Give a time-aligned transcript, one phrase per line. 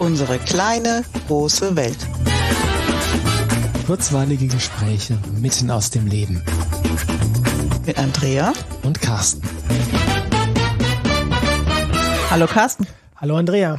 [0.00, 1.98] Unsere kleine, große Welt.
[3.86, 6.42] Kurzweilige Gespräche mitten aus dem Leben.
[7.84, 9.42] Mit Andrea und Carsten.
[12.30, 12.86] Hallo Carsten.
[13.14, 13.78] Hallo Andrea.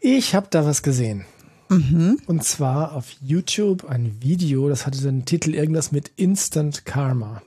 [0.00, 1.26] Ich habe da was gesehen.
[1.68, 2.18] Mhm.
[2.26, 7.42] Und zwar auf YouTube ein Video, das hatte den Titel irgendwas mit Instant Karma.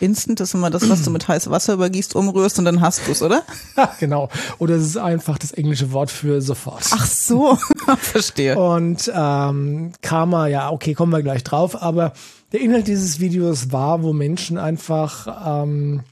[0.00, 3.12] Instant ist immer das, was du mit heißem Wasser übergießt, umrührst und dann hast du
[3.12, 3.42] es, oder?
[4.00, 4.28] genau.
[4.58, 6.84] Oder es ist einfach das englische Wort für sofort.
[6.92, 7.58] Ach so,
[7.98, 8.58] verstehe.
[8.58, 11.82] Und ähm, Karma, ja, okay, kommen wir gleich drauf.
[11.82, 12.12] Aber
[12.52, 16.02] der Inhalt dieses Videos war, wo Menschen einfach ähm,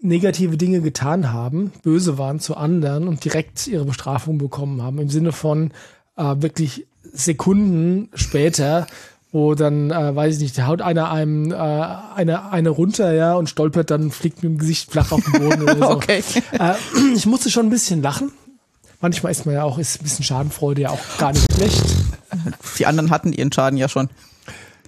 [0.00, 4.98] negative Dinge getan haben, böse waren zu anderen und direkt ihre Bestrafung bekommen haben.
[4.98, 5.72] Im Sinne von
[6.16, 8.86] äh, wirklich Sekunden später
[9.32, 13.48] wo dann, äh, weiß ich nicht, haut einer einem äh, eine, eine runter, ja, und
[13.48, 15.90] stolpert dann, fliegt mit dem Gesicht flach auf den Boden oder so.
[15.90, 16.22] okay.
[16.52, 16.74] Äh,
[17.14, 18.32] ich musste schon ein bisschen lachen.
[19.00, 21.82] Manchmal ist man ja auch, ist ein bisschen Schadenfreude ja auch gar nicht schlecht.
[22.78, 24.10] Die anderen hatten ihren Schaden ja schon.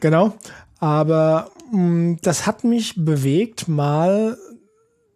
[0.00, 0.34] Genau.
[0.80, 4.36] Aber mh, mm, das hat mich bewegt, mal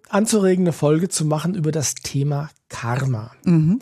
[0.09, 3.33] anzuregende Folge zu machen über das Thema Karma.
[3.45, 3.81] Mhm.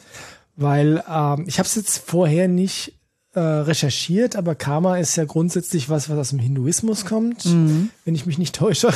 [0.56, 2.94] Weil ähm, ich habe es jetzt vorher nicht
[3.34, 7.90] äh, recherchiert, aber Karma ist ja grundsätzlich was, was aus dem Hinduismus kommt, mhm.
[8.04, 8.90] wenn ich mich nicht täusche.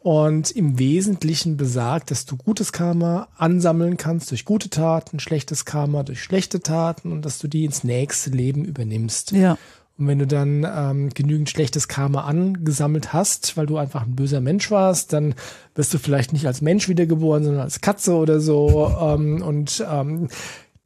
[0.00, 6.02] Und im Wesentlichen besagt, dass du gutes Karma ansammeln kannst durch gute Taten, schlechtes Karma
[6.02, 9.32] durch schlechte Taten und dass du die ins nächste Leben übernimmst.
[9.32, 9.58] Ja.
[9.98, 14.40] Und wenn du dann ähm, genügend schlechtes Karma angesammelt hast, weil du einfach ein böser
[14.40, 15.34] Mensch warst, dann
[15.74, 18.90] wirst du vielleicht nicht als Mensch wiedergeboren, sondern als Katze oder so.
[19.00, 20.28] Ähm, und ähm,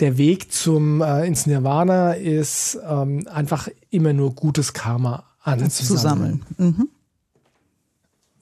[0.00, 6.42] der Weg zum äh, ins Nirvana ist ähm, einfach immer nur gutes Karma anzusammeln.
[6.58, 6.88] Mhm.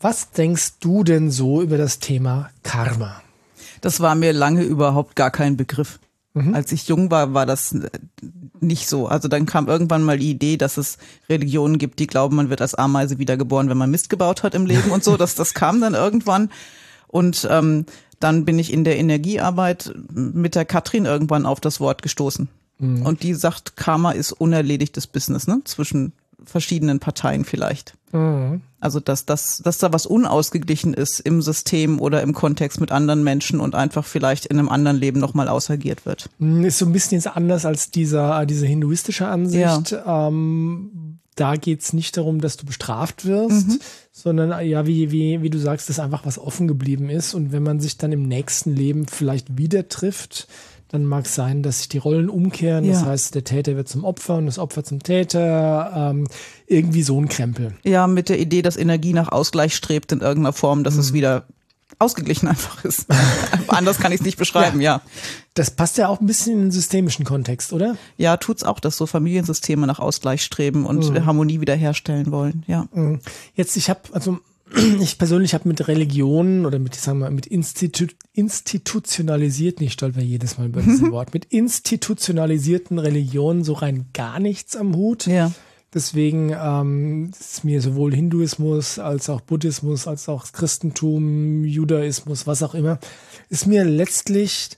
[0.00, 3.22] Was denkst du denn so über das Thema Karma?
[3.80, 6.00] Das war mir lange überhaupt gar kein Begriff.
[6.34, 6.55] Mhm.
[6.55, 7.77] Als ich jung war, war das
[8.61, 9.06] nicht so.
[9.06, 12.61] Also dann kam irgendwann mal die Idee, dass es Religionen gibt, die glauben, man wird
[12.61, 15.17] als Ameise wiedergeboren, wenn man Mist gebaut hat im Leben und so.
[15.17, 16.51] Das, das kam dann irgendwann.
[17.07, 17.86] Und ähm,
[18.24, 22.48] dann bin ich in der Energiearbeit mit der Katrin irgendwann auf das Wort gestoßen.
[22.79, 23.02] Mhm.
[23.05, 25.61] Und die sagt, Karma ist unerledigtes Business, ne?
[25.64, 26.12] Zwischen
[26.42, 27.92] verschiedenen Parteien vielleicht.
[28.13, 28.63] Mhm.
[28.80, 33.24] Also dass, dass, dass da was unausgeglichen ist im System oder im Kontext mit anderen
[33.24, 36.30] Menschen und einfach vielleicht in einem anderen Leben nochmal ausagiert wird.
[36.39, 39.90] Mhm, ist so ein bisschen jetzt anders als dieser, diese hinduistische Ansicht.
[39.90, 40.29] Ja.
[40.29, 43.80] Ähm, da geht's nicht darum, dass du bestraft wirst, mhm.
[44.12, 47.34] sondern ja, wie, wie, wie du sagst, dass einfach was offen geblieben ist.
[47.34, 50.46] Und wenn man sich dann im nächsten Leben vielleicht wieder trifft,
[50.89, 52.84] dann mag es sein, dass sich die Rollen umkehren.
[52.84, 52.92] Ja.
[52.92, 56.12] Das heißt, der Täter wird zum Opfer und das Opfer zum Täter.
[56.12, 56.28] Ähm,
[56.68, 57.74] irgendwie so ein Krempel.
[57.83, 61.01] Ja, mit der Idee, dass Energie nach Ausgleich strebt in irgendeiner Form, dass mhm.
[61.01, 61.46] es wieder
[61.98, 63.06] ausgeglichen einfach ist.
[63.68, 64.96] Anders kann ich es nicht beschreiben, ja.
[64.96, 65.02] ja.
[65.55, 67.96] Das passt ja auch ein bisschen in den systemischen Kontext, oder?
[68.17, 71.27] Ja, tut's auch, dass so Familiensysteme nach Ausgleich streben und mhm.
[71.27, 72.86] Harmonie wiederherstellen wollen, ja.
[72.92, 73.20] Mhm.
[73.55, 74.39] Jetzt, ich habe, also
[75.00, 80.58] ich persönlich habe mit Religionen oder mit, sagen wir, mit Institu institutionalisierten, ich stolper jedes
[80.58, 85.27] Mal über dieses Wort, mit institutionalisierten Religionen so rein gar nichts am Hut.
[85.27, 85.52] Ja.
[85.94, 92.74] Deswegen ähm, ist mir sowohl Hinduismus als auch Buddhismus, als auch Christentum, Judaismus, was auch
[92.74, 92.98] immer,
[93.48, 94.70] ist mir letztlich,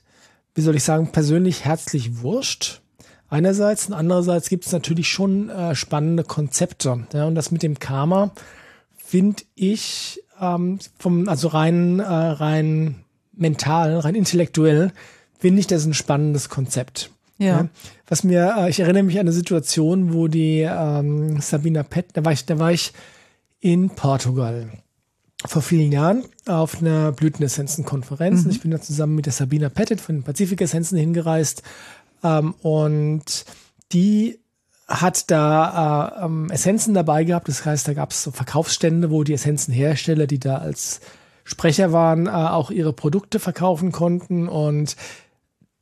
[0.53, 2.81] wie soll ich sagen, persönlich herzlich wurscht.
[3.29, 7.07] Einerseits und andererseits gibt es natürlich schon äh, spannende Konzepte.
[7.11, 8.31] Ja, und das mit dem Karma
[8.95, 14.91] finde ich ähm, vom, also rein, äh, rein mental, rein intellektuell,
[15.39, 17.09] finde ich das ein spannendes Konzept.
[17.37, 17.47] Ja.
[17.47, 17.69] ja.
[18.07, 22.25] Was mir, äh, ich erinnere mich an eine Situation, wo die ähm, Sabina Pett, da
[22.25, 22.93] war ich, da war ich
[23.59, 24.69] in Portugal
[25.45, 28.45] vor vielen Jahren auf einer Blütenessenzen-Konferenz.
[28.45, 28.51] Mhm.
[28.51, 31.63] Ich bin da zusammen mit der Sabina Pettit von den Pazifik-Essenzen hingereist
[32.23, 33.45] ähm, und
[33.91, 34.39] die
[34.87, 37.49] hat da äh, ähm, Essenzen dabei gehabt.
[37.49, 41.01] Das heißt, da gab es so Verkaufsstände, wo die Essenzenhersteller, die da als
[41.43, 44.47] Sprecher waren, äh, auch ihre Produkte verkaufen konnten.
[44.47, 44.95] Und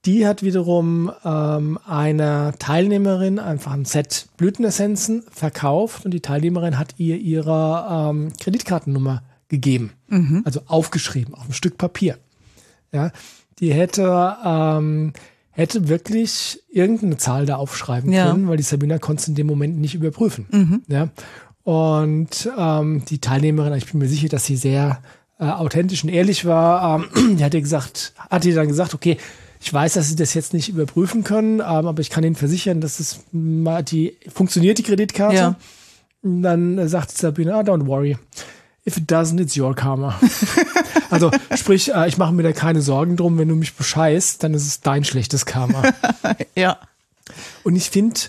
[0.05, 6.95] die hat wiederum ähm, einer Teilnehmerin einfach ein Set Blütenessenzen verkauft und die Teilnehmerin hat
[6.97, 10.41] ihr ihre ähm, Kreditkartennummer gegeben, mhm.
[10.45, 12.17] also aufgeschrieben auf ein Stück Papier.
[12.91, 13.11] Ja,
[13.59, 15.13] die hätte ähm,
[15.51, 18.29] hätte wirklich irgendeine Zahl da aufschreiben ja.
[18.29, 20.45] können, weil die Sabina konnte es in dem Moment nicht überprüfen.
[20.51, 20.81] Mhm.
[20.87, 21.09] Ja,
[21.63, 25.01] und ähm, die Teilnehmerin, ich bin mir sicher, dass sie sehr
[25.39, 29.17] äh, authentisch und ehrlich war, ähm, die hat ihr gesagt, hat ihr dann gesagt, okay,
[29.65, 32.81] ich weiß, dass sie das jetzt nicht überprüfen können, ähm, aber ich kann Ihnen versichern,
[32.81, 35.35] dass es mal die funktioniert die Kreditkarte.
[35.35, 35.55] Ja.
[36.21, 38.15] Und dann sagt Sabine, ah, don't worry.
[38.87, 40.19] If it doesn't, it's your karma.
[41.09, 44.53] also sprich, äh, ich mache mir da keine Sorgen drum, wenn du mich bescheißt, dann
[44.53, 45.81] ist es dein schlechtes Karma.
[46.55, 46.77] ja.
[47.63, 48.19] Und ich finde,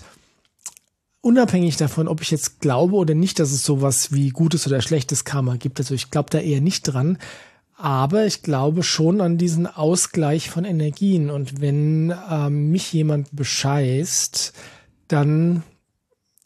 [1.21, 5.23] unabhängig davon, ob ich jetzt glaube oder nicht, dass es sowas wie gutes oder schlechtes
[5.23, 7.19] Karma gibt, also ich glaube da eher nicht dran,
[7.77, 11.29] aber ich glaube schon an diesen Ausgleich von Energien.
[11.29, 14.53] Und wenn ähm, mich jemand bescheißt,
[15.07, 15.63] dann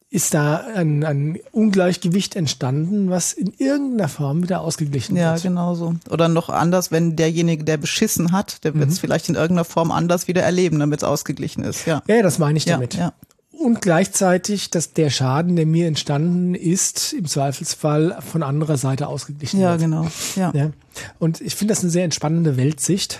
[0.09, 5.43] ist da ein, ein Ungleichgewicht entstanden, was in irgendeiner Form wieder ausgeglichen ja, wird.
[5.45, 5.95] Ja, genau so.
[6.09, 8.99] Oder noch anders, wenn derjenige, der beschissen hat, der wird es mhm.
[8.99, 11.85] vielleicht in irgendeiner Form anders wieder erleben, damit es ausgeglichen ist.
[11.85, 12.95] Ja, ja das meine ich ja, damit.
[12.95, 13.13] Ja.
[13.61, 19.59] Und gleichzeitig, dass der Schaden, der mir entstanden ist, im Zweifelsfall von anderer Seite ausgeglichen
[19.59, 19.81] ja, wird.
[19.81, 20.07] Genau.
[20.35, 20.65] Ja, genau.
[20.65, 20.71] Ja.
[21.19, 23.19] Und ich finde das eine sehr entspannende Weltsicht,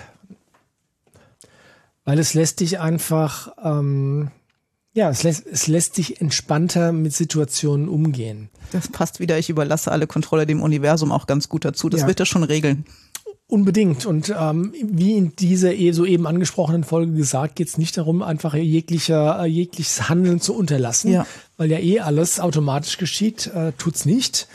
[2.04, 4.30] weil es lässt dich einfach ähm,
[4.94, 8.50] ja, es lässt, es lässt sich entspannter mit Situationen umgehen.
[8.72, 9.38] Das passt wieder.
[9.38, 11.88] Ich überlasse alle Kontrolle dem Universum auch ganz gut dazu.
[11.88, 12.06] Das ja.
[12.08, 12.84] wird das schon regeln.
[13.52, 14.06] Unbedingt.
[14.06, 18.54] Und ähm, wie in dieser eh soeben angesprochenen Folge gesagt, geht es nicht darum, einfach
[18.54, 21.26] jeglicher, jegliches Handeln zu unterlassen, ja.
[21.58, 24.48] weil ja eh alles automatisch geschieht, äh, tut's nicht,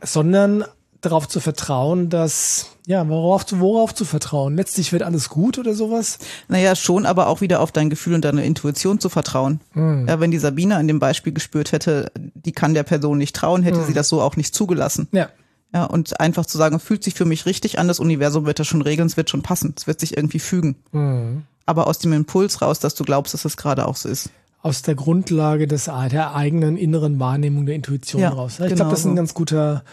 [0.00, 0.64] sondern
[1.00, 4.54] darauf zu vertrauen, dass, ja, worauf, worauf zu vertrauen?
[4.54, 6.20] Letztlich wird alles gut oder sowas?
[6.46, 9.58] Naja, schon, aber auch wieder auf dein Gefühl und deine Intuition zu vertrauen.
[9.74, 10.06] Mhm.
[10.06, 13.64] Ja, wenn die Sabine an dem Beispiel gespürt hätte, die kann der Person nicht trauen,
[13.64, 13.86] hätte mhm.
[13.86, 15.08] sie das so auch nicht zugelassen.
[15.10, 15.30] Ja.
[15.72, 18.66] Ja, und einfach zu sagen, fühlt sich für mich richtig an, das Universum wird das
[18.66, 20.76] schon regeln, es wird schon passen, es wird sich irgendwie fügen.
[20.90, 21.44] Mhm.
[21.64, 24.30] Aber aus dem Impuls raus, dass du glaubst, dass es gerade auch so ist
[24.62, 28.54] aus der Grundlage des, der eigenen inneren Wahrnehmung der Intuition ja, raus.
[28.54, 29.16] Ich genau glaube, das ist ein so.
[29.16, 29.84] ganz guter,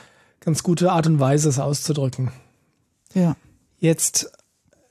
[0.41, 2.31] ganz gute Art und Weise, es auszudrücken.
[3.13, 3.35] Ja.
[3.79, 4.31] Jetzt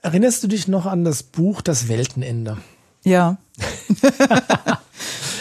[0.02, 2.56] erinnerst du dich noch an das Buch Das Weltenende?
[3.04, 3.36] Ja.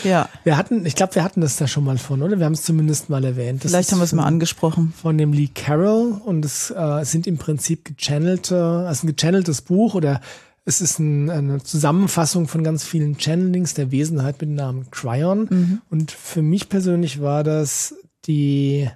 [0.06, 0.30] ja.
[0.44, 2.40] Wir hatten, ich glaube, wir hatten das da schon mal von, oder?
[2.40, 3.64] Wir haben es zumindest mal erwähnt.
[3.64, 4.94] Das Vielleicht haben wir es mal angesprochen.
[5.02, 9.96] Von dem Lee Carroll und es äh, sind im Prinzip gechannelte, also ein gechanneltes Buch
[9.96, 10.22] oder
[10.64, 15.48] es ist ein, eine Zusammenfassung von ganz vielen Channelings der Wesenheit mit dem Namen Cryon.
[15.50, 15.82] Mhm.
[15.90, 18.90] Und für mich persönlich war das die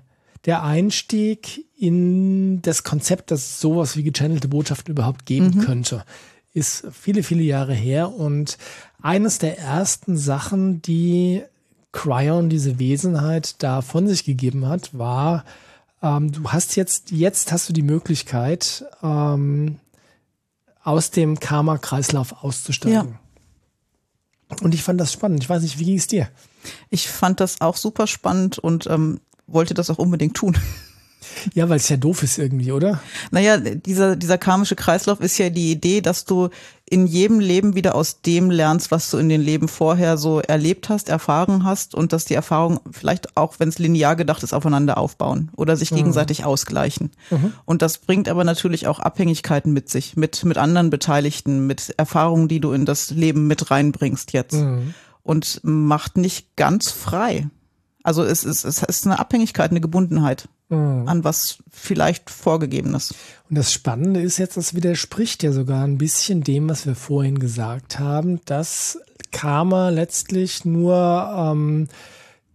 [0.45, 5.59] der Einstieg in das Konzept, dass es sowas wie gechannelte Botschaften überhaupt geben mhm.
[5.59, 6.05] könnte,
[6.53, 8.11] ist viele, viele Jahre her.
[8.11, 8.57] Und
[9.01, 11.43] eines der ersten Sachen, die
[11.91, 15.45] Cryon, diese Wesenheit, da von sich gegeben hat, war,
[16.01, 19.79] ähm, du hast jetzt, jetzt hast du die Möglichkeit, ähm,
[20.83, 23.17] aus dem Karma-Kreislauf auszusteigen.
[24.49, 24.57] Ja.
[24.61, 25.43] Und ich fand das spannend.
[25.43, 26.29] Ich weiß nicht, wie ging es dir?
[26.89, 30.57] Ich fand das auch super spannend und ähm, wollte das auch unbedingt tun.
[31.53, 33.01] Ja, weil es ja doof ist irgendwie, oder?
[33.31, 36.49] Naja, dieser, dieser karmische Kreislauf ist ja die Idee, dass du
[36.89, 40.89] in jedem Leben wieder aus dem lernst, was du in den Leben vorher so erlebt
[40.89, 44.97] hast, erfahren hast und dass die Erfahrungen vielleicht auch, wenn es linear gedacht ist, aufeinander
[44.97, 45.97] aufbauen oder sich mhm.
[45.97, 47.11] gegenseitig ausgleichen.
[47.29, 47.53] Mhm.
[47.65, 52.47] Und das bringt aber natürlich auch Abhängigkeiten mit sich, mit, mit anderen Beteiligten, mit Erfahrungen,
[52.47, 54.55] die du in das Leben mit reinbringst jetzt.
[54.55, 54.93] Mhm.
[55.21, 57.49] Und macht nicht ganz frei.
[58.09, 61.07] Also es ist, es ist eine Abhängigkeit, eine Gebundenheit mhm.
[61.07, 63.13] an was vielleicht Vorgegebenes.
[63.47, 67.37] Und das Spannende ist jetzt, das widerspricht ja sogar ein bisschen dem, was wir vorhin
[67.37, 68.97] gesagt haben, dass
[69.29, 70.95] Karma letztlich nur
[71.37, 71.87] ähm,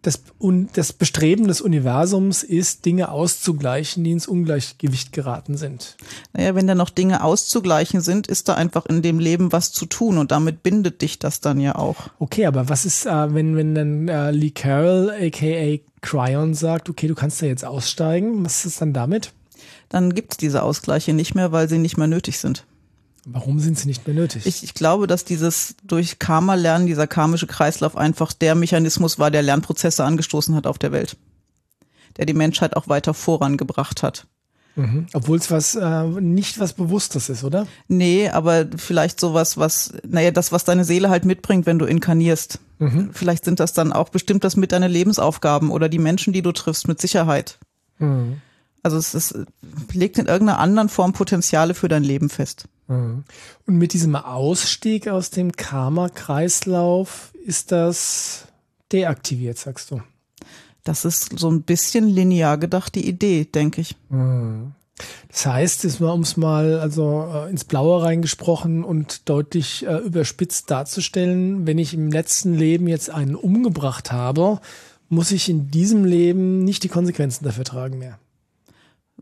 [0.07, 5.97] das, und das Bestreben des Universums ist, Dinge auszugleichen, die ins Ungleichgewicht geraten sind.
[6.33, 9.87] Naja, wenn da noch Dinge auszugleichen sind, ist da einfach in dem Leben was zu
[9.87, 11.97] tun und damit bindet dich das dann ja auch.
[12.19, 17.09] Okay, aber was ist, äh, wenn, wenn dann äh, Lee Carroll, aka Cryon, sagt, okay,
[17.09, 19.33] du kannst da jetzt aussteigen, was ist dann damit?
[19.89, 22.65] Dann gibt es diese Ausgleiche nicht mehr, weil sie nicht mehr nötig sind.
[23.27, 24.47] Warum sind sie nicht mehr nötig?
[24.47, 29.31] Ich, ich glaube, dass dieses durch Karma lernen, dieser karmische Kreislauf einfach der Mechanismus war,
[29.31, 31.17] der Lernprozesse angestoßen hat auf der Welt.
[32.17, 34.27] Der die Menschheit auch weiter vorangebracht hat.
[34.77, 35.07] Mhm.
[35.13, 37.67] Obwohl es was äh, nicht was Bewusstes ist, oder?
[37.87, 42.59] Nee, aber vielleicht sowas, was, naja, das, was deine Seele halt mitbringt, wenn du inkarnierst.
[42.79, 43.11] Mhm.
[43.13, 46.53] Vielleicht sind das dann auch bestimmt das mit deine Lebensaufgaben oder die Menschen, die du
[46.53, 47.59] triffst, mit Sicherheit.
[47.99, 48.41] Mhm.
[48.83, 49.39] Also es ist,
[49.93, 52.67] legt in irgendeiner anderen Form Potenziale für dein Leben fest.
[52.89, 53.25] Mhm.
[53.67, 58.47] Und mit diesem Ausstieg aus dem Karma-Kreislauf ist das
[58.93, 60.03] deaktiviert, sagst du?
[60.83, 63.97] Das ist so ein bisschen linear gedacht, die Idee, denke ich.
[64.11, 64.73] Mhm.
[65.29, 71.67] Das heißt, um es mal also äh, ins Blaue reingesprochen und deutlich äh, überspitzt darzustellen,
[71.67, 74.61] wenn ich im letzten Leben jetzt einen umgebracht habe,
[75.09, 78.19] muss ich in diesem Leben nicht die Konsequenzen dafür tragen mehr.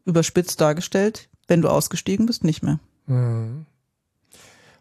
[0.05, 2.79] Überspitzt dargestellt, wenn du ausgestiegen bist, nicht mehr.
[3.13, 3.67] Mhm.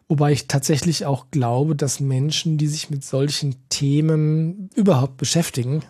[0.08, 5.82] Wobei ich tatsächlich auch glaube, dass Menschen, die sich mit solchen Themen überhaupt beschäftigen,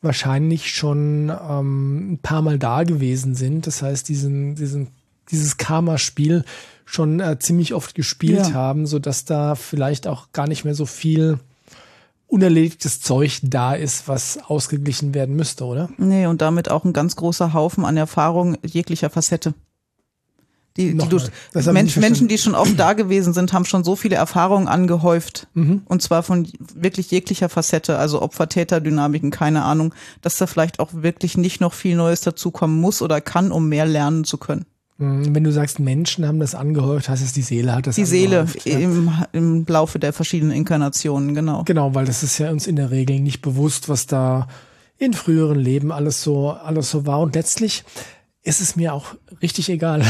[0.00, 3.66] wahrscheinlich schon ähm, ein paar Mal da gewesen sind.
[3.66, 4.88] Das heißt, diesen, diesen,
[5.30, 6.44] dieses Karma-Spiel
[6.84, 8.52] schon äh, ziemlich oft gespielt ja.
[8.52, 11.38] haben, so dass da vielleicht auch gar nicht mehr so viel
[12.26, 15.88] unerledigtes Zeug da ist, was ausgeglichen werden müsste, oder?
[15.98, 19.54] Nee, und damit auch ein ganz großer Haufen an Erfahrung jeglicher Facette.
[20.76, 21.20] Die, die du,
[21.72, 25.46] Mensch, Menschen, die schon oft da gewesen sind, haben schon so viele Erfahrungen angehäuft.
[25.54, 25.82] Mhm.
[25.84, 31.36] Und zwar von wirklich jeglicher Facette, also Opfer-Täter-Dynamiken, keine Ahnung, dass da vielleicht auch wirklich
[31.36, 34.66] nicht noch viel Neues dazukommen muss oder kann, um mehr lernen zu können.
[34.98, 35.32] Mhm.
[35.32, 38.46] Wenn du sagst, Menschen haben das angehäuft, heißt es, die Seele hat das Die Seele
[38.64, 38.78] ja.
[38.78, 41.62] im, im Laufe der verschiedenen Inkarnationen, genau.
[41.64, 44.48] Genau, weil das ist ja uns in der Regel nicht bewusst, was da
[44.98, 47.20] in früheren Leben alles so, alles so war.
[47.20, 47.84] Und letztlich
[48.44, 50.02] ist es mir auch richtig egal.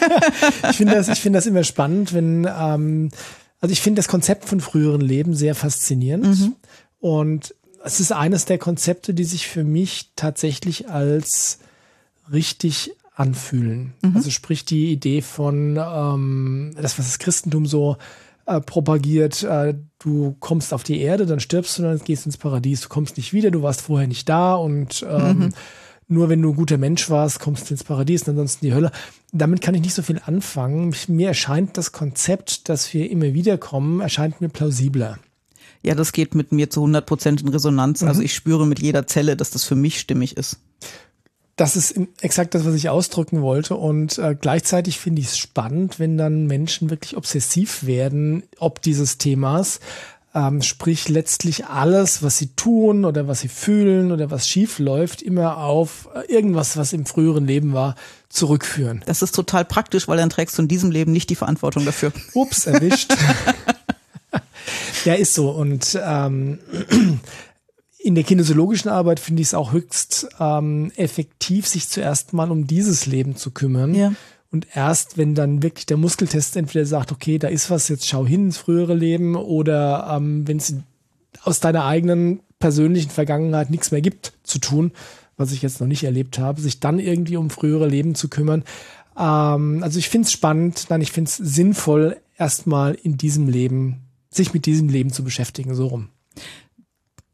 [0.70, 3.10] ich finde das, ich finde das immer spannend, wenn, ähm,
[3.60, 6.40] also ich finde das Konzept von früheren Leben sehr faszinierend.
[6.40, 6.56] Mhm.
[7.00, 11.58] Und es ist eines der Konzepte, die sich für mich tatsächlich als
[12.30, 13.94] richtig anfühlen.
[14.02, 14.16] Mhm.
[14.16, 17.96] Also sprich die Idee von ähm, das, was das Christentum so
[18.46, 22.82] äh, propagiert, äh, du kommst auf die Erde, dann stirbst du, dann gehst ins Paradies,
[22.82, 25.54] du kommst nicht wieder, du warst vorher nicht da und ähm, mhm
[26.08, 28.90] nur wenn du ein guter Mensch warst, kommst du ins Paradies und ansonsten die Hölle.
[29.32, 30.94] Damit kann ich nicht so viel anfangen.
[31.08, 35.18] Mir erscheint das Konzept, dass wir immer wieder kommen, erscheint mir plausibler.
[35.82, 38.02] Ja, das geht mit mir zu 100 Prozent in Resonanz.
[38.02, 38.08] Also mhm.
[38.10, 40.58] Also ich spüre mit jeder Zelle, dass das für mich stimmig ist.
[41.56, 43.76] Das ist exakt das, was ich ausdrücken wollte.
[43.76, 49.18] Und äh, gleichzeitig finde ich es spannend, wenn dann Menschen wirklich obsessiv werden, ob dieses
[49.18, 49.80] Themas,
[50.34, 55.20] ähm, sprich letztlich alles, was sie tun oder was sie fühlen oder was schief läuft,
[55.20, 57.96] immer auf äh, irgendwas, was im früheren Leben war,
[58.28, 59.02] zurückführen.
[59.04, 62.12] Das ist total praktisch, weil dann trägst du in diesem Leben nicht die Verantwortung dafür.
[62.32, 63.14] Ups, erwischt.
[65.04, 65.50] ja, ist so.
[65.50, 66.58] Und ähm,
[67.98, 72.66] in der kinesiologischen Arbeit finde ich es auch höchst ähm, effektiv, sich zuerst mal um
[72.66, 73.94] dieses Leben zu kümmern.
[73.94, 74.12] Ja.
[74.52, 78.26] Und erst, wenn dann wirklich der Muskeltest entweder sagt, okay, da ist was, jetzt schau
[78.26, 80.74] hin ins frühere Leben, oder ähm, wenn es
[81.42, 84.92] aus deiner eigenen persönlichen Vergangenheit nichts mehr gibt zu tun,
[85.38, 88.62] was ich jetzt noch nicht erlebt habe, sich dann irgendwie um frühere Leben zu kümmern.
[89.18, 94.02] Ähm, also ich finde es spannend, nein, ich finde es sinnvoll, erstmal in diesem Leben,
[94.30, 96.08] sich mit diesem Leben zu beschäftigen, so rum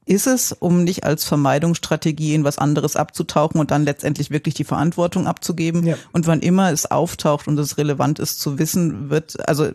[0.09, 4.65] ist es, um nicht als Vermeidungsstrategie in was anderes abzutauchen und dann letztendlich wirklich die
[4.65, 5.87] Verantwortung abzugeben.
[5.87, 5.97] Ja.
[6.13, 9.69] Und wann immer es auftaucht und es relevant ist zu wissen, wird, also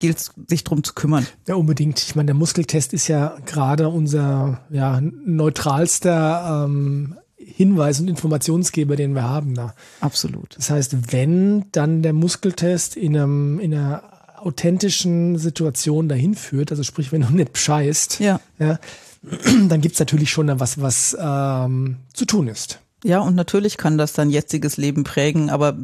[0.00, 1.26] gilt es, sich drum zu kümmern.
[1.46, 2.00] Ja, unbedingt.
[2.00, 9.14] Ich meine, der Muskeltest ist ja gerade unser ja, neutralster ähm, Hinweis und Informationsgeber, den
[9.14, 9.74] wir haben da.
[10.00, 10.56] Absolut.
[10.56, 16.82] Das heißt, wenn dann der Muskeltest in, einem, in einer authentischen Situation dahin führt, also
[16.82, 18.40] sprich, wenn du nicht bescheißt, ja.
[18.58, 18.78] ja
[19.68, 22.80] dann gibt's natürlich schon was, was ähm, zu tun ist.
[23.04, 25.76] Ja, und natürlich kann das dein jetziges Leben prägen, aber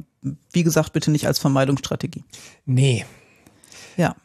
[0.52, 2.25] wie gesagt, bitte nicht als Vermeidungsstrategie.
[2.64, 3.04] Nee.
[3.97, 4.16] Ja.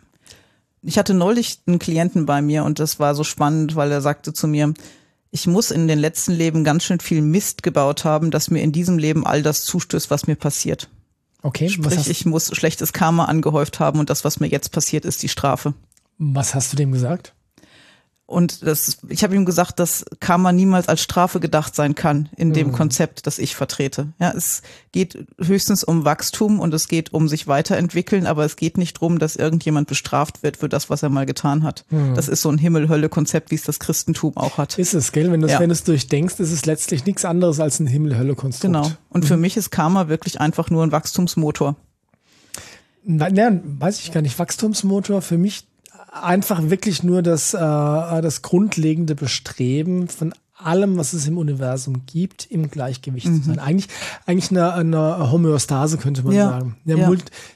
[0.81, 4.33] Ich hatte neulich einen Klienten bei mir und das war so spannend, weil er sagte
[4.33, 4.73] zu mir,
[5.31, 8.71] ich muss in den letzten Leben ganz schön viel Mist gebaut haben, dass mir in
[8.71, 10.89] diesem Leben all das zustößt, was mir passiert.
[11.41, 11.69] Okay.
[11.69, 15.29] Sprich, ich muss schlechtes Karma angehäuft haben und das, was mir jetzt passiert, ist die
[15.29, 15.73] Strafe.
[16.17, 17.33] Was hast du dem gesagt?
[18.27, 22.51] Und das, ich habe ihm gesagt, dass Karma niemals als Strafe gedacht sein kann in
[22.51, 22.71] dem mhm.
[22.73, 24.09] Konzept, das ich vertrete.
[24.19, 28.77] Ja, es geht höchstens um Wachstum und es geht um sich weiterentwickeln, aber es geht
[28.77, 31.85] nicht darum, dass irgendjemand bestraft wird für das, was er mal getan hat.
[31.89, 32.15] Mhm.
[32.15, 34.77] Das ist so ein Himmel-Hölle-Konzept, wie es das Christentum auch hat.
[34.77, 35.31] Ist es, gell?
[35.31, 35.61] Wenn du es ja.
[35.61, 38.73] wenn durchdenkst, ist es letztlich nichts anderes als ein Himmel-Hölle-Konstrukt.
[38.73, 38.91] Genau.
[39.07, 39.27] Und mhm.
[39.27, 41.77] für mich ist Karma wirklich einfach nur ein Wachstumsmotor.
[43.05, 44.37] Nein, weiß ich gar nicht.
[44.37, 45.65] Wachstumsmotor für mich
[46.11, 52.49] einfach wirklich nur das, äh, das grundlegende Bestreben von allem, was es im Universum gibt,
[52.49, 53.43] im Gleichgewicht mhm.
[53.43, 53.59] zu sein.
[53.59, 53.87] Eigentlich,
[54.25, 56.49] eigentlich eine, eine Homöostase, könnte man ja.
[56.49, 56.77] sagen.
[56.85, 57.11] Ja.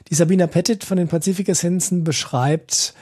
[0.08, 2.94] Die Sabina Pettit von den Pazifik-Essenzen beschreibt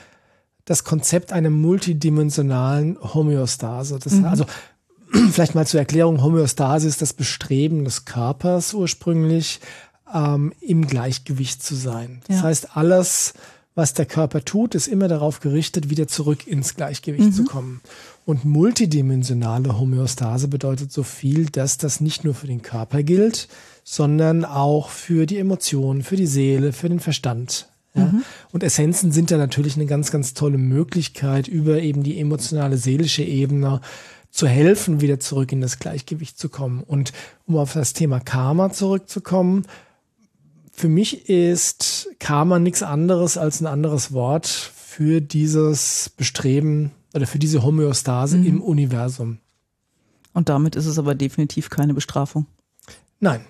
[0.64, 3.98] das Konzept einer multidimensionalen Homöostase.
[3.98, 4.24] Das, mhm.
[4.24, 4.46] Also
[5.32, 9.60] vielleicht mal zur Erklärung, Homöostase ist das Bestreben des Körpers ursprünglich,
[10.12, 12.22] ähm, im Gleichgewicht zu sein.
[12.26, 12.42] Das ja.
[12.44, 13.34] heißt, alles,
[13.80, 17.32] was der Körper tut, ist immer darauf gerichtet, wieder zurück ins Gleichgewicht mhm.
[17.32, 17.80] zu kommen.
[18.26, 23.48] Und multidimensionale Homöostase bedeutet so viel, dass das nicht nur für den Körper gilt,
[23.82, 27.68] sondern auch für die Emotionen, für die Seele, für den Verstand.
[27.94, 28.04] Ja?
[28.04, 28.22] Mhm.
[28.52, 33.22] Und Essenzen sind da natürlich eine ganz, ganz tolle Möglichkeit, über eben die emotionale, seelische
[33.22, 33.80] Ebene
[34.30, 36.82] zu helfen, wieder zurück in das Gleichgewicht zu kommen.
[36.86, 37.14] Und
[37.46, 39.64] um auf das Thema Karma zurückzukommen,
[40.80, 47.38] für mich ist Karma nichts anderes als ein anderes Wort für dieses Bestreben oder für
[47.38, 48.46] diese Homöostase mhm.
[48.46, 49.40] im Universum.
[50.32, 52.46] Und damit ist es aber definitiv keine Bestrafung.
[53.18, 53.42] Nein,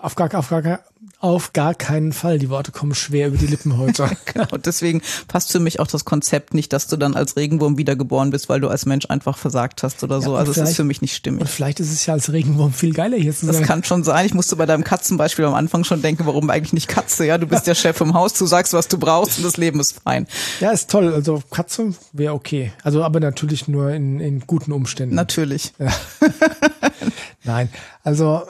[0.00, 0.80] auf gar, auf, gar,
[1.20, 2.38] auf gar keinen Fall.
[2.38, 4.08] Die Worte kommen schwer über die Lippen heute.
[4.32, 8.30] genau, deswegen passt für mich auch das Konzept nicht, dass du dann als Regenwurm wiedergeboren
[8.30, 10.34] bist, weil du als Mensch einfach versagt hast oder so.
[10.34, 11.40] Ja, also es ist für mich nicht stimmig.
[11.40, 13.54] Und vielleicht ist es ja als Regenwurm viel geiler hier zu sein.
[13.54, 14.26] Das kann schon sein.
[14.26, 17.24] Ich musste bei deinem Katzenbeispiel am Anfang schon denken, warum eigentlich nicht Katze?
[17.24, 19.80] Ja, du bist der Chef im Haus, du sagst, was du brauchst und das Leben
[19.80, 20.26] ist fein.
[20.60, 21.12] Ja, ist toll.
[21.12, 22.72] Also Katze wäre okay.
[22.82, 25.14] Also aber natürlich nur in, in guten Umständen.
[25.14, 25.72] Natürlich.
[25.78, 25.92] Ja.
[27.44, 27.68] Nein,
[28.02, 28.42] also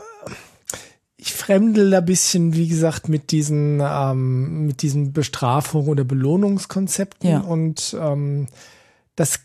[1.24, 7.40] ich fremdel da bisschen, wie gesagt, mit diesen, ähm, mit diesen Bestrafung oder Belohnungskonzepten ja.
[7.40, 8.48] und ähm,
[9.16, 9.40] das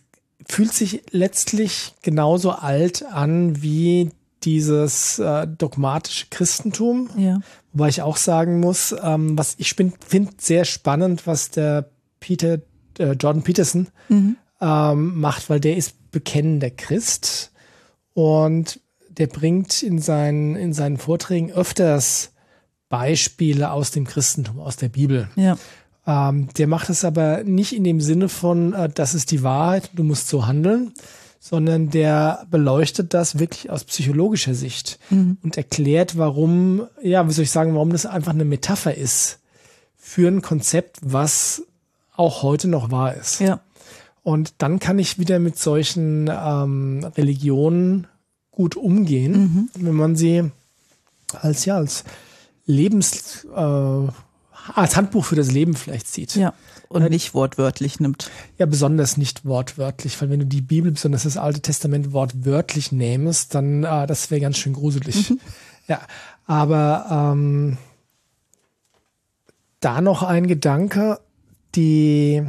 [0.46, 4.12] fühlt sich letztlich genauso alt an wie
[4.44, 7.10] dieses äh, dogmatische Christentum.
[7.16, 7.40] Ja.
[7.72, 12.60] Wobei ich auch sagen muss, ähm, was ich finde sehr spannend, was der Peter,
[12.98, 14.36] äh, Jordan Peterson mhm.
[14.60, 17.52] ähm, macht, weil der ist bekennender Christ
[18.14, 18.82] und
[19.20, 22.32] der bringt in seinen, in seinen Vorträgen öfters
[22.88, 25.30] Beispiele aus dem Christentum, aus der Bibel.
[25.36, 25.58] Ja.
[26.08, 29.92] Ähm, der macht es aber nicht in dem Sinne von, äh, das ist die Wahrheit,
[29.94, 30.94] du musst so handeln,
[31.40, 35.38] sondern der beleuchtet das wirklich aus psychologischer Sicht mhm.
[35.44, 39.40] und erklärt, warum, ja, wie soll ich sagen, warum das einfach eine Metapher ist
[39.96, 41.64] für ein Konzept, was
[42.16, 43.40] auch heute noch wahr ist.
[43.40, 43.60] Ja.
[44.24, 48.08] Und dann kann ich wieder mit solchen ähm, Religionen
[48.60, 49.70] gut umgehen, mhm.
[49.86, 50.52] wenn man sie
[51.32, 52.04] als ja als
[52.66, 54.08] Lebens äh,
[54.76, 56.36] als Handbuch für das Leben vielleicht sieht.
[56.36, 56.54] Ja.
[56.90, 58.30] Und ja, nicht wortwörtlich nimmt.
[58.58, 63.56] Ja, besonders nicht wortwörtlich, weil wenn du die Bibel, besonders das Alte Testament wortwörtlich nähmest,
[63.56, 65.30] dann äh, das wäre ganz schön gruselig.
[65.30, 65.40] Mhm.
[65.88, 66.02] Ja,
[66.46, 67.78] aber ähm,
[69.80, 71.22] da noch ein Gedanke,
[71.76, 72.44] die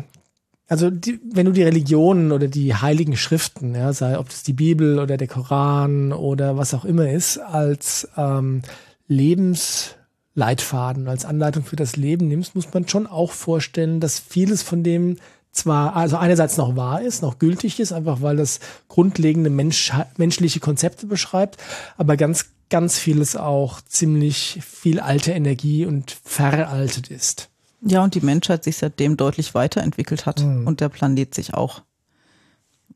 [0.71, 4.53] also die, wenn du die Religionen oder die heiligen Schriften, ja, sei ob das die
[4.53, 8.63] Bibel oder der Koran oder was auch immer ist, als ähm,
[9.09, 14.85] Lebensleitfaden, als Anleitung für das Leben nimmst, muss man schon auch vorstellen, dass vieles von
[14.85, 15.17] dem
[15.51, 20.61] zwar, also einerseits noch wahr ist, noch gültig ist, einfach weil das grundlegende Mensch, menschliche
[20.61, 21.57] Konzepte beschreibt,
[21.97, 27.50] aber ganz, ganz vieles auch ziemlich viel alte Energie und veraltet ist.
[27.83, 30.67] Ja, und die Menschheit sich seitdem deutlich weiterentwickelt hat mhm.
[30.67, 31.83] und der Planet sich auch.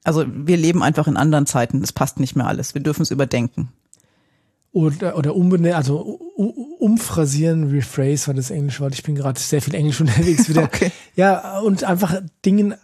[0.03, 1.83] Also wir leben einfach in anderen Zeiten.
[1.83, 2.75] Es passt nicht mehr alles.
[2.75, 3.73] Wir dürfen es überdenken.
[4.73, 6.01] Oder, oder umbenennen, also
[6.81, 8.93] umphrasieren, rephrase war das Englisch Wort.
[8.95, 10.65] Ich bin gerade sehr viel Englisch unterwegs wieder.
[10.65, 10.91] okay.
[11.15, 12.75] Ja, und einfach Dingen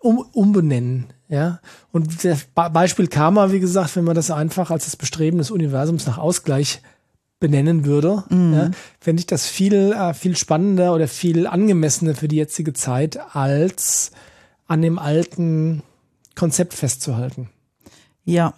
[0.00, 1.06] um, umbenennen.
[1.28, 1.60] Ja,
[1.92, 6.06] und das Beispiel Karma, wie gesagt, wenn man das einfach als das Bestreben des Universums
[6.06, 6.82] nach Ausgleich
[7.42, 8.54] benennen würde, mhm.
[8.54, 13.18] ja, fände ich das viel, äh, viel spannender oder viel angemessener für die jetzige Zeit,
[13.34, 14.12] als
[14.68, 15.82] an dem alten
[16.36, 17.50] Konzept festzuhalten.
[18.24, 18.54] Ja,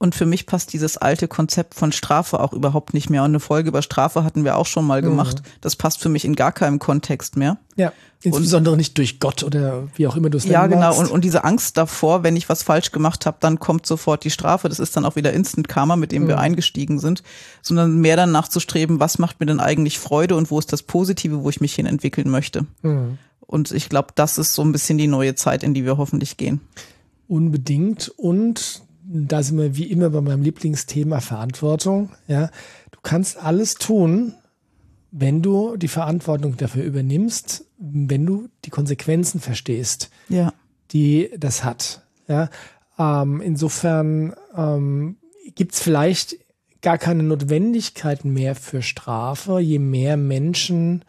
[0.00, 3.24] und für mich passt dieses alte Konzept von Strafe auch überhaupt nicht mehr.
[3.24, 5.40] Und eine Folge über Strafe hatten wir auch schon mal gemacht.
[5.40, 5.48] Mhm.
[5.60, 7.58] Das passt für mich in gar keinem Kontext mehr.
[7.74, 10.96] Ja, insbesondere und, nicht durch Gott oder wie auch immer du es Ja, genau.
[10.96, 14.30] Und, und diese Angst davor, wenn ich was falsch gemacht habe, dann kommt sofort die
[14.30, 14.68] Strafe.
[14.68, 16.28] Das ist dann auch wieder Instant Karma, mit dem mhm.
[16.28, 17.24] wir eingestiegen sind.
[17.60, 20.84] Sondern mehr danach zu streben, was macht mir denn eigentlich Freude und wo ist das
[20.84, 22.66] Positive, wo ich mich hin entwickeln möchte.
[22.82, 23.18] Mhm.
[23.40, 26.36] Und ich glaube, das ist so ein bisschen die neue Zeit, in die wir hoffentlich
[26.36, 26.60] gehen.
[27.26, 28.12] Unbedingt.
[28.16, 32.10] Und da sind wir wie immer bei meinem Lieblingsthema Verantwortung.
[32.26, 32.50] Ja,
[32.90, 34.34] du kannst alles tun,
[35.10, 40.52] wenn du die Verantwortung dafür übernimmst, wenn du die Konsequenzen verstehst, ja.
[40.90, 42.02] die das hat.
[42.28, 42.50] Ja,
[42.98, 45.16] ähm, insofern ähm,
[45.54, 46.36] gibt es vielleicht
[46.82, 51.04] gar keine Notwendigkeit mehr für Strafe, je mehr Menschen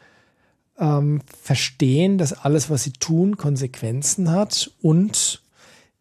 [0.80, 5.44] ähm, verstehen, dass alles, was sie tun, Konsequenzen hat und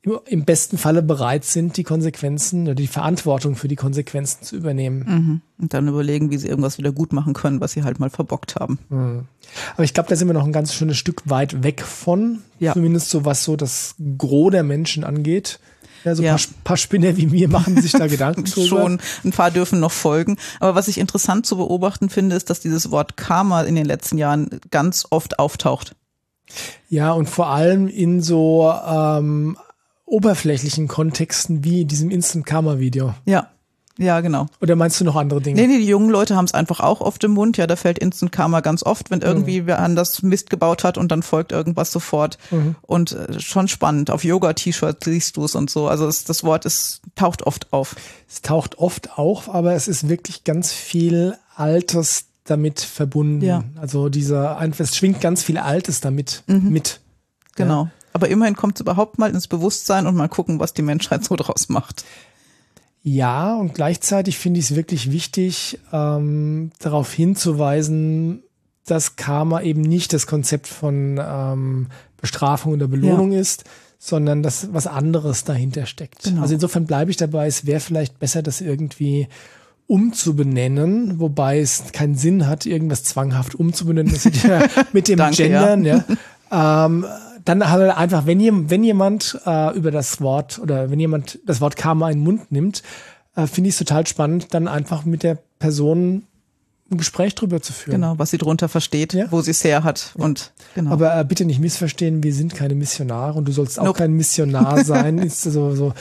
[0.03, 5.05] im besten Falle bereit sind, die Konsequenzen oder die Verantwortung für die Konsequenzen zu übernehmen.
[5.07, 5.41] Mhm.
[5.59, 8.57] Und dann überlegen, wie sie irgendwas wieder gut machen können, was sie halt mal verbockt
[8.57, 8.79] haben.
[8.89, 9.25] Mhm.
[9.75, 12.75] Aber ich glaube, da sind wir noch ein ganz schönes Stück weit weg von, ja.
[12.75, 15.59] zumindest so was so das Gros der Menschen angeht.
[16.05, 16.37] Ja, so ein ja.
[16.37, 18.69] paar, paar Spinner wie mir machen sich da Gedanken drüber.
[18.69, 20.37] Schon, ein paar dürfen noch folgen.
[20.61, 24.17] Aber was ich interessant zu beobachten finde, ist, dass dieses Wort Karma in den letzten
[24.17, 25.97] Jahren ganz oft auftaucht.
[26.89, 29.59] Ja, und vor allem in so ähm,
[30.09, 33.15] oberflächlichen Kontexten wie in diesem Instant Karma Video.
[33.25, 33.49] Ja.
[34.01, 34.47] Ja, genau.
[34.61, 35.61] Oder meinst du noch andere Dinge?
[35.61, 37.57] Nee, nee, die jungen Leute haben es einfach auch oft im Mund.
[37.57, 39.67] Ja, da fällt Instant Karma ganz oft, wenn irgendwie mhm.
[39.67, 42.39] wer anders Mist gebaut hat und dann folgt irgendwas sofort.
[42.53, 42.77] Mhm.
[42.83, 44.13] Und äh, schon spannend.
[44.13, 45.89] Auf Yoga-T-Shirts siehst du es und so.
[45.89, 47.97] Also es, das Wort ist, taucht oft auf.
[48.29, 53.45] Es taucht oft auf, aber es ist wirklich ganz viel Altes damit verbunden.
[53.45, 53.65] Ja.
[53.81, 56.71] Also dieser, es schwingt ganz viel Altes damit mhm.
[56.71, 57.01] mit.
[57.57, 57.85] Genau.
[57.85, 57.91] Ja.
[58.13, 61.37] Aber immerhin kommt es überhaupt mal ins Bewusstsein und mal gucken, was die Menschheit so
[61.37, 62.05] draus macht.
[63.03, 68.43] Ja, und gleichzeitig finde ich es wirklich wichtig, ähm, darauf hinzuweisen,
[68.85, 71.87] dass Karma eben nicht das Konzept von ähm,
[72.21, 73.41] Bestrafung oder Belohnung ja.
[73.41, 73.65] ist,
[73.99, 76.25] sondern dass was anderes dahinter steckt.
[76.25, 76.43] Genau.
[76.43, 79.29] Also insofern bleibe ich dabei, es wäre vielleicht besser, das irgendwie
[79.87, 84.13] umzubenennen, wobei es keinen Sinn hat, irgendwas zwanghaft umzubenennen.
[84.13, 85.97] Das ja mit dem Danke, Gendern, ja.
[85.97, 86.05] ja.
[86.51, 87.05] Ähm,
[87.49, 91.61] dann halt einfach, wenn, jemand, wenn jemand äh, über das Wort oder wenn jemand das
[91.61, 92.83] Wort Karma in den Mund nimmt,
[93.37, 96.25] äh, finde ich es total spannend, dann einfach mit der Person
[96.91, 98.01] ein Gespräch drüber zu führen.
[98.01, 99.27] Genau, was sie drunter versteht, ja.
[99.31, 100.25] wo sie es her hat ja.
[100.25, 100.91] und genau.
[100.91, 103.99] Aber äh, bitte nicht missverstehen, wir sind keine Missionare und du sollst auch nope.
[103.99, 105.19] kein Missionar sein.
[105.19, 105.95] ist so, so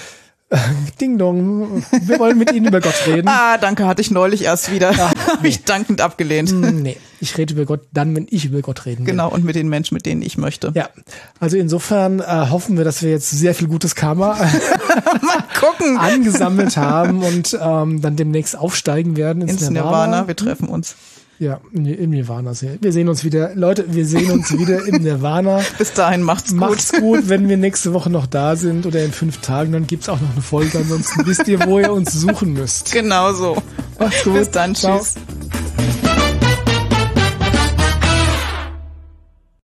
[1.01, 3.27] Ding Dong, wir wollen mit Ihnen über Gott reden.
[3.27, 4.93] Ah, danke, hatte ich neulich erst wieder.
[4.97, 5.49] Ach, nee.
[5.49, 6.53] ich dankend abgelehnt.
[6.53, 9.11] Mm, nee, ich rede über Gott dann, wenn ich über Gott reden will.
[9.11, 10.71] Genau, und mit den Menschen, mit denen ich möchte.
[10.73, 10.89] Ja,
[11.41, 15.97] also insofern äh, hoffen wir, dass wir jetzt sehr viel gutes Karma Mal gucken.
[15.97, 20.07] angesammelt haben und ähm, dann demnächst aufsteigen werden ins, ins Nirvana.
[20.07, 20.27] Nirvana.
[20.29, 20.95] Wir treffen uns.
[21.39, 22.53] Ja, im Nirvana.
[22.81, 23.53] Wir sehen uns wieder.
[23.53, 25.61] Leute, wir sehen uns wieder im Nirvana.
[25.77, 26.59] Bis dahin macht's gut.
[26.59, 30.09] Macht's gut, wenn wir nächste Woche noch da sind oder in fünf Tagen, dann gibt's
[30.09, 30.79] auch noch eine Folge.
[30.79, 32.91] Ansonsten wisst ihr, wo ihr uns suchen müsst.
[32.91, 33.61] Genau so.
[33.99, 34.33] Macht's gut.
[34.33, 34.73] Bis dann.
[34.73, 34.97] Ciao.
[34.97, 35.13] Tschüss.